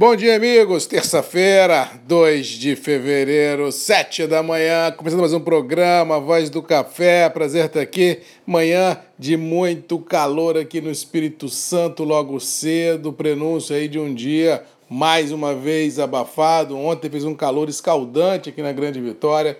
Bom 0.00 0.14
dia, 0.14 0.36
amigos. 0.36 0.86
Terça-feira, 0.86 1.90
2 2.06 2.46
de 2.46 2.76
fevereiro, 2.76 3.72
7 3.72 4.28
da 4.28 4.44
manhã, 4.44 4.92
começando 4.92 5.18
mais 5.18 5.32
um 5.32 5.40
programa 5.40 6.20
Voz 6.20 6.48
do 6.48 6.62
Café. 6.62 7.28
Prazer 7.28 7.64
estar 7.64 7.80
aqui. 7.80 8.20
Manhã 8.46 8.96
de 9.18 9.36
muito 9.36 9.98
calor 9.98 10.56
aqui 10.56 10.80
no 10.80 10.88
Espírito 10.88 11.48
Santo, 11.48 12.04
logo 12.04 12.38
cedo. 12.38 13.12
Prenúncio 13.12 13.74
aí 13.74 13.88
de 13.88 13.98
um 13.98 14.14
dia 14.14 14.62
mais 14.88 15.32
uma 15.32 15.52
vez 15.52 15.98
abafado. 15.98 16.78
Ontem 16.78 17.10
fez 17.10 17.24
um 17.24 17.34
calor 17.34 17.68
escaldante 17.68 18.50
aqui 18.50 18.62
na 18.62 18.70
Grande 18.70 19.00
Vitória. 19.00 19.58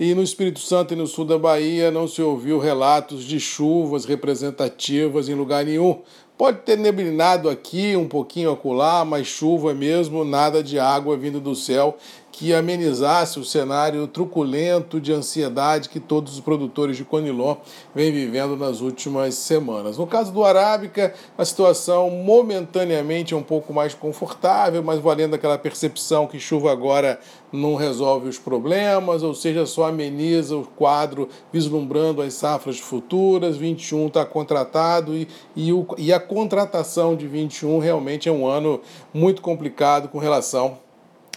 E 0.00 0.14
no 0.14 0.22
Espírito 0.22 0.60
Santo 0.60 0.94
e 0.94 0.96
no 0.96 1.06
sul 1.06 1.26
da 1.26 1.38
Bahia 1.38 1.90
não 1.90 2.08
se 2.08 2.22
ouviu 2.22 2.58
relatos 2.58 3.22
de 3.22 3.38
chuvas 3.38 4.06
representativas 4.06 5.28
em 5.28 5.34
lugar 5.34 5.62
nenhum. 5.62 6.00
Pode 6.44 6.58
ter 6.58 6.76
neblinado 6.76 7.48
aqui, 7.48 7.96
um 7.96 8.06
pouquinho 8.06 8.52
acolá, 8.52 9.02
mas 9.02 9.26
chuva 9.26 9.72
mesmo, 9.72 10.26
nada 10.26 10.62
de 10.62 10.78
água 10.78 11.16
vindo 11.16 11.40
do 11.40 11.54
céu 11.54 11.96
que 12.36 12.52
amenizasse 12.52 13.38
o 13.38 13.44
cenário 13.44 14.08
truculento 14.08 15.00
de 15.00 15.12
ansiedade 15.12 15.88
que 15.88 16.00
todos 16.00 16.34
os 16.34 16.40
produtores 16.40 16.96
de 16.96 17.04
Conilon 17.04 17.56
vêm 17.94 18.10
vivendo 18.10 18.56
nas 18.56 18.80
últimas 18.80 19.36
semanas. 19.36 19.98
No 19.98 20.06
caso 20.06 20.32
do 20.32 20.42
Arábica, 20.42 21.14
a 21.38 21.44
situação 21.44 22.10
momentaneamente 22.10 23.34
é 23.34 23.36
um 23.36 23.42
pouco 23.42 23.72
mais 23.72 23.94
confortável, 23.94 24.82
mas 24.82 24.98
valendo 24.98 25.34
aquela 25.34 25.56
percepção 25.56 26.26
que 26.26 26.40
chuva 26.40 26.72
agora 26.72 27.20
não 27.54 27.76
resolve 27.76 28.28
os 28.28 28.38
problemas, 28.38 29.22
ou 29.22 29.34
seja, 29.34 29.64
só 29.64 29.84
ameniza 29.84 30.56
o 30.56 30.64
quadro 30.64 31.28
vislumbrando 31.52 32.20
as 32.20 32.34
safras 32.34 32.78
futuras. 32.78 33.56
21 33.56 34.08
está 34.08 34.24
contratado 34.24 35.14
e, 35.14 35.28
e, 35.54 35.72
o, 35.72 35.86
e 35.96 36.12
a 36.12 36.20
contratação 36.20 37.16
de 37.16 37.26
21 37.26 37.78
realmente 37.78 38.28
é 38.28 38.32
um 38.32 38.46
ano 38.46 38.80
muito 39.12 39.40
complicado 39.40 40.08
com 40.08 40.18
relação 40.18 40.78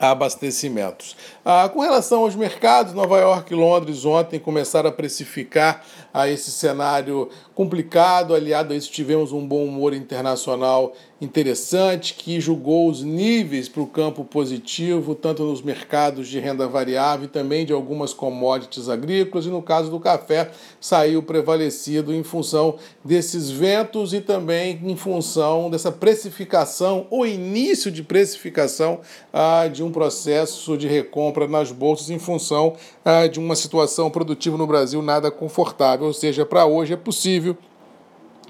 abastecimentos. 0.00 1.14
Ah, 1.44 1.68
com 1.68 1.80
relação 1.80 2.20
aos 2.20 2.34
mercados, 2.34 2.94
Nova 2.94 3.18
York 3.18 3.52
e 3.52 3.56
Londres 3.56 4.06
ontem 4.06 4.40
começaram 4.40 4.88
a 4.88 4.92
precificar 4.92 5.84
a 6.12 6.26
esse 6.26 6.50
cenário 6.50 7.28
complicado. 7.54 8.34
Aliado 8.34 8.72
a 8.72 8.76
isso, 8.76 8.90
tivemos 8.90 9.30
um 9.30 9.46
bom 9.46 9.62
humor 9.62 9.92
internacional 9.92 10.94
interessante 11.20 12.14
que 12.14 12.40
julgou 12.40 12.88
os 12.88 13.02
níveis 13.02 13.68
para 13.68 13.82
o 13.82 13.86
campo 13.86 14.24
positivo, 14.24 15.14
tanto 15.14 15.44
nos 15.44 15.60
mercados 15.60 16.28
de 16.28 16.38
renda 16.40 16.66
variável 16.66 17.26
e 17.26 17.28
também 17.28 17.66
de 17.66 17.72
algumas 17.72 18.14
commodities 18.14 18.88
agrícolas. 18.88 19.46
E 19.46 19.50
no 19.50 19.60
caso 19.60 19.90
do 19.90 20.00
café, 20.00 20.50
saiu 20.80 21.22
prevalecido 21.22 22.14
em 22.14 22.22
função 22.22 22.76
desses 23.04 23.50
ventos 23.50 24.14
e 24.14 24.20
também 24.20 24.80
em 24.82 24.96
função 24.96 25.68
dessa 25.68 25.92
precificação, 25.92 27.06
ou 27.10 27.26
início 27.26 27.90
de 27.90 28.02
precificação 28.02 29.00
ah, 29.32 29.68
de 29.68 29.82
um 29.82 29.90
processo 29.90 30.76
de 30.76 30.88
recompra 30.88 31.46
nas 31.46 31.70
bolsas 31.70 32.10
em 32.10 32.18
função 32.18 32.74
ah, 33.04 33.26
de 33.26 33.38
uma 33.38 33.54
situação 33.54 34.10
produtiva 34.10 34.56
no 34.56 34.66
Brasil 34.66 35.02
nada 35.02 35.30
confortável 35.30 36.06
ou 36.06 36.12
seja, 36.12 36.46
para 36.46 36.66
hoje 36.66 36.92
é 36.92 36.96
possível 36.96 37.56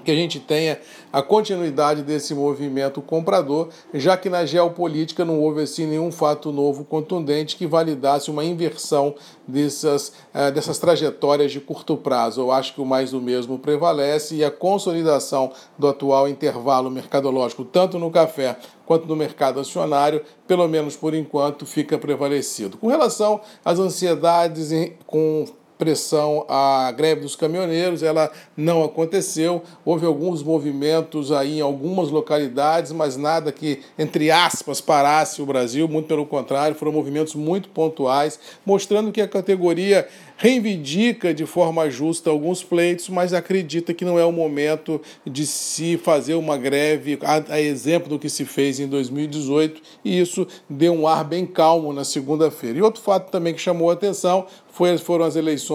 que 0.03 0.11
a 0.11 0.15
gente 0.15 0.39
tenha 0.39 0.79
a 1.11 1.21
continuidade 1.21 2.01
desse 2.01 2.33
movimento 2.33 3.01
comprador, 3.01 3.69
já 3.93 4.15
que 4.17 4.29
na 4.29 4.45
geopolítica 4.45 5.25
não 5.25 5.39
houve 5.39 5.61
assim 5.61 5.85
nenhum 5.85 6.11
fato 6.11 6.51
novo 6.51 6.83
contundente 6.83 7.55
que 7.55 7.67
validasse 7.67 8.31
uma 8.31 8.43
inversão 8.43 9.15
dessas, 9.47 10.13
eh, 10.33 10.51
dessas 10.51 10.77
trajetórias 10.77 11.51
de 11.51 11.59
curto 11.59 11.97
prazo. 11.97 12.41
Eu 12.41 12.51
acho 12.51 12.73
que 12.73 12.81
o 12.81 12.85
mais 12.85 13.11
do 13.11 13.21
mesmo 13.21 13.59
prevalece 13.59 14.35
e 14.35 14.43
a 14.43 14.51
consolidação 14.51 15.51
do 15.77 15.87
atual 15.87 16.27
intervalo 16.27 16.89
mercadológico, 16.89 17.65
tanto 17.65 17.99
no 17.99 18.09
café 18.09 18.57
quanto 18.85 19.07
no 19.07 19.15
mercado 19.15 19.59
acionário, 19.59 20.21
pelo 20.47 20.67
menos 20.67 20.95
por 20.95 21.13
enquanto, 21.13 21.65
fica 21.65 21.97
prevalecido. 21.97 22.77
Com 22.77 22.87
relação 22.87 23.39
às 23.63 23.79
ansiedades 23.79 24.71
com 25.05 25.45
pressão 25.81 26.45
à 26.47 26.93
greve 26.95 27.21
dos 27.21 27.35
caminhoneiros, 27.35 28.03
ela 28.03 28.31
não 28.55 28.83
aconteceu. 28.83 29.63
Houve 29.83 30.05
alguns 30.05 30.43
movimentos 30.43 31.31
aí 31.31 31.57
em 31.57 31.61
algumas 31.61 32.11
localidades, 32.11 32.91
mas 32.91 33.17
nada 33.17 33.51
que, 33.51 33.79
entre 33.97 34.29
aspas, 34.29 34.79
parasse 34.79 35.41
o 35.41 35.45
Brasil, 35.45 35.87
muito 35.87 36.05
pelo 36.05 36.23
contrário, 36.23 36.77
foram 36.77 36.91
movimentos 36.91 37.33
muito 37.33 37.67
pontuais, 37.69 38.39
mostrando 38.63 39.11
que 39.11 39.21
a 39.21 39.27
categoria 39.27 40.07
reivindica 40.37 41.33
de 41.33 41.47
forma 41.47 41.89
justa 41.89 42.29
alguns 42.29 42.63
pleitos, 42.63 43.09
mas 43.09 43.33
acredita 43.33 43.91
que 43.91 44.05
não 44.05 44.19
é 44.19 44.25
o 44.25 44.31
momento 44.31 45.01
de 45.25 45.47
se 45.47 45.97
fazer 45.97 46.35
uma 46.35 46.57
greve, 46.57 47.17
a, 47.23 47.55
a 47.55 47.61
exemplo 47.61 48.09
do 48.09 48.19
que 48.19 48.29
se 48.29 48.45
fez 48.45 48.79
em 48.79 48.87
2018, 48.87 49.81
e 50.05 50.19
isso 50.19 50.47
deu 50.69 50.93
um 50.93 51.07
ar 51.07 51.23
bem 51.23 51.45
calmo 51.45 51.91
na 51.91 52.03
segunda-feira. 52.03 52.77
E 52.77 52.81
outro 52.83 53.01
fato 53.01 53.31
também 53.31 53.53
que 53.53 53.61
chamou 53.61 53.89
a 53.89 53.93
atenção 53.93 54.45
foi, 54.71 54.97
foram 54.97 55.25
as 55.25 55.35
eleições 55.35 55.70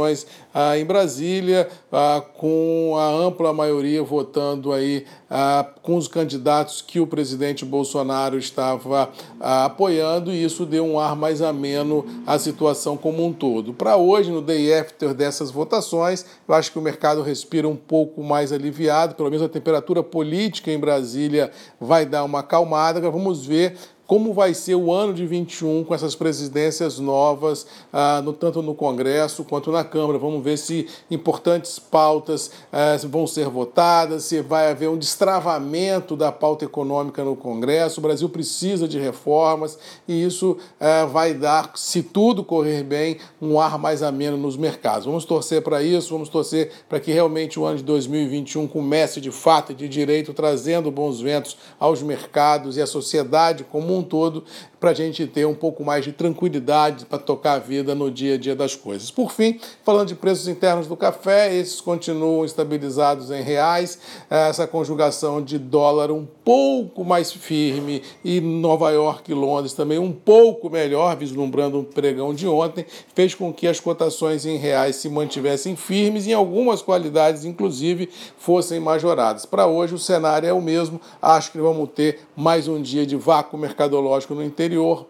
ah, 0.53 0.79
em 0.79 0.85
Brasília, 0.85 1.69
ah, 1.93 2.23
com 2.37 2.95
a 2.97 3.09
ampla 3.09 3.53
maioria 3.53 4.03
votando 4.03 4.73
aí 4.73 5.05
ah, 5.31 5.67
com 5.83 5.97
os 5.97 6.09
candidatos 6.09 6.81
que 6.81 7.01
o 7.01 7.07
presidente 7.07 7.65
Bolsonaro 7.65 8.39
estava 8.39 9.11
ah, 9.41 9.65
apoiando, 9.65 10.33
e 10.33 10.45
isso 10.45 10.65
deu 10.65 10.85
um 10.85 10.99
ar 10.99 11.17
mais 11.17 11.43
ameno 11.43 12.05
à 12.27 12.39
situação 12.39 12.97
como 12.97 13.25
um 13.25 13.33
todo. 13.33 13.75
Para 13.75 13.97
hoje, 13.97 14.31
no 14.31 14.41
day 14.41 14.73
after 14.73 15.13
dessas 15.15 15.51
votações, 15.51 16.25
eu 16.49 16.55
acho 16.55 16.73
que 16.73 16.79
o 16.79 16.83
mercado 16.83 17.23
respira 17.23 17.69
um 17.69 17.77
pouco 17.77 18.23
mais 18.23 18.53
aliviado, 18.53 19.15
pelo 19.15 19.31
menos 19.31 19.45
a 19.45 19.49
temperatura 19.49 20.03
política 20.03 20.71
em 20.71 20.79
Brasília 20.79 21.51
vai 21.81 22.07
dar 22.07 22.25
uma 22.25 22.41
acalmada. 22.41 22.99
Agora 22.99 23.13
vamos 23.13 23.45
ver 23.45 23.77
como 24.07 24.33
vai 24.33 24.55
ser 24.55 24.77
o 24.77 24.93
ano 24.93 25.13
de 25.13 25.27
21 25.27 25.85
com 25.85 25.95
essas 25.95 26.15
presidências 26.15 26.99
novas, 26.99 27.67
ah, 27.93 28.23
no, 28.23 28.33
tanto 28.33 28.63
no 28.63 28.75
Congresso 28.75 29.45
quanto 29.45 29.73
na 29.73 29.83
Câmara. 29.83 30.19
Vamos 30.19 30.43
ver 30.45 30.57
se 30.57 30.87
importantes 31.11 31.79
pautas 31.79 32.51
ah, 32.73 32.97
vão 33.09 33.27
ser 33.27 33.49
votadas, 33.49 34.25
se 34.25 34.41
vai 34.41 34.71
haver 34.71 34.89
um 34.89 34.97
destravamento 34.97 36.15
da 36.15 36.31
pauta 36.31 36.65
econômica 36.65 37.25
no 37.25 37.35
Congresso. 37.35 37.99
O 37.99 38.03
Brasil 38.03 38.29
precisa 38.29 38.87
de 38.87 38.99
reformas 38.99 39.79
e 40.07 40.25
isso 40.25 40.57
ah, 40.79 41.05
vai 41.07 41.35
dar, 41.35 41.73
se 41.75 42.03
tudo 42.03 42.45
correr 42.45 42.85
bem, 42.85 43.19
um 43.43 43.59
ar 43.59 43.79
mais 43.79 44.03
ameno 44.03 44.37
nos 44.37 44.57
mercados. 44.57 45.07
Vamos 45.07 45.25
torcer 45.25 45.63
para 45.63 45.83
isso, 45.83 46.11
vamos 46.13 46.29
torcer 46.29 46.71
para 46.89 47.01
que 47.01 47.11
realmente 47.11 47.59
o 47.59 47.65
ano 47.65 47.79
de 47.79 47.85
2021 47.85 48.69
comece 48.69 49.21
de 49.21 49.33
fato 49.33 49.73
e 49.73 49.75
de 49.75 49.89
direito, 49.89 50.33
trazendo 50.33 50.91
bons 50.91 51.21
ventos 51.21 51.57
aos 51.81 52.03
mercados 52.03 52.77
e 52.77 52.83
à 52.83 52.87
sociedade 52.87 53.65
como 53.65 53.96
um 53.99 54.03
todo, 54.03 54.45
para 54.79 54.91
a 54.91 54.95
gente 54.95 55.27
ter 55.27 55.47
um 55.47 55.55
pouco 55.55 55.85
mais 55.85 56.05
de 56.05 56.13
tranquilidade 56.13 57.07
para 57.07 57.19
tocar 57.19 57.55
a 57.55 57.59
vida 57.59 57.95
no 57.95 58.11
dia 58.11 58.35
a 58.35 58.39
dia 58.39 58.55
das 58.55 58.75
coisas. 58.75 59.11
Por 59.11 59.33
fim, 59.33 59.59
falando 59.85 60.09
de 60.09 60.15
preços 60.15 60.47
internos 60.49 60.87
do 60.87 60.97
café, 60.97 61.55
esses 61.55 61.81
continuam 61.81 62.45
estabilizados 62.45 63.31
em 63.31 63.43
reais, 63.43 63.99
essa 64.29 64.67
conjugação 64.67 65.43
de 65.43 65.59
dólar 65.59 66.11
um 66.11 66.27
pouco 66.45 67.05
mais 67.05 67.33
firme 67.33 68.03
e 68.25 68.41
Nova 68.41 68.91
York 68.91 69.31
e 69.31 69.35
Londres 69.35 69.73
também 69.73 69.99
um 69.99 70.13
pouco 70.13 70.69
melhor, 70.69 71.17
vislumbrando 71.17 71.79
um 71.79 71.85
pregão 71.85 72.35
de 72.35 72.47
ontem, 72.47 72.85
fez 73.15 73.35
com 73.35 73.53
que 73.53 73.67
as 73.67 73.81
cotações 73.81 74.45
em 74.45 74.57
reais 74.57 74.97
se 74.97 75.09
mantivessem 75.09 75.75
firmes 75.75 76.27
e 76.27 76.31
em 76.31 76.35
algumas 76.35 76.83
qualidades, 76.83 77.45
inclusive, 77.45 78.09
fossem 78.37 78.79
majoradas. 78.79 79.47
Para 79.47 79.67
hoje, 79.67 79.95
o 79.95 79.99
cenário 79.99 80.49
é 80.49 80.53
o 80.53 80.61
mesmo, 80.61 81.01
acho 81.21 81.51
que 81.51 81.59
vamos 81.59 81.89
ter 81.95 82.21
mais 82.37 82.69
um 82.69 82.81
dia 82.81 83.07
de 83.07 83.17
vácuo 83.17 83.57
mercado 83.57 83.87
mercadológico 83.87 84.35
no 84.35 84.43
interior, 84.43 84.66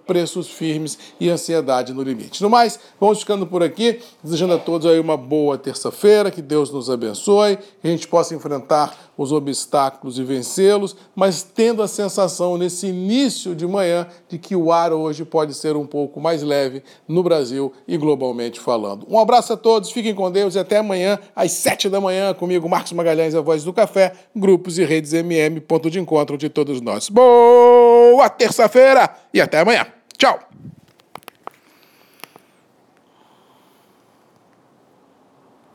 preços 0.07 0.49
firmes 0.49 0.99
e 1.21 1.29
ansiedade 1.29 1.93
no 1.93 2.03
limite. 2.03 2.43
No 2.43 2.51
mais, 2.51 2.79
vamos 3.01 3.21
ficando 3.21 3.47
por 3.47 3.63
aqui, 3.63 4.01
desejando 4.23 4.55
a 4.55 4.59
todos 4.59 4.87
aí 4.87 4.99
uma 4.99 5.17
boa 5.17 5.57
terça-feira, 5.57 6.31
que 6.31 6.43
Deus 6.43 6.71
nos 6.71 6.91
abençoe, 6.91 7.57
que 7.57 7.87
a 7.87 7.89
gente 7.89 8.09
possa 8.09 8.35
enfrentar 8.35 9.06
os 9.17 9.33
obstáculos 9.33 10.19
e 10.19 10.25
vencê-los, 10.25 10.97
mas 11.15 11.43
tendo 11.43 11.83
a 11.83 11.89
sensação 11.89 12.57
nesse 12.59 12.87
início 12.87 13.55
de 13.55 13.67
manhã 13.67 14.07
de 14.29 14.39
que 14.39 14.55
o 14.55 14.73
ar 14.73 14.93
hoje 14.93 15.25
pode 15.25 15.55
ser 15.55 15.77
um 15.77 15.87
pouco 15.87 16.21
mais 16.21 16.43
leve 16.43 16.83
no 17.09 17.23
Brasil 17.23 17.73
e 17.87 17.97
globalmente 17.97 18.61
falando. 18.61 19.07
Um 19.09 19.19
abraço 19.19 19.53
a 19.53 19.57
todos, 19.57 19.91
fiquem 19.91 20.15
com 20.15 20.31
Deus 20.31 20.55
e 20.55 20.59
até 20.59 20.79
amanhã 20.79 21.19
às 21.35 21.53
sete 21.53 21.89
da 21.89 22.01
manhã 22.01 22.35
comigo, 22.35 22.69
Marcos 22.69 22.93
Magalhães, 22.93 23.35
a 23.35 23.41
voz 23.41 23.65
do 23.65 23.73
café, 23.73 24.13
grupos 24.35 24.79
e 24.79 24.85
redes 24.85 25.13
MM, 25.13 25.61
ponto 25.61 25.91
de 25.91 25.99
encontro 25.99 26.37
de 26.37 26.49
todos 26.49 26.81
nós. 26.81 27.09
Boa 27.09 28.29
terça-feira 28.29 29.11
e 29.33 29.41
até 29.41 29.61
amanhã. 29.61 29.87
Tchau! 30.17 30.39